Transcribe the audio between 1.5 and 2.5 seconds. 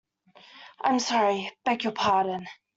beg your pardon.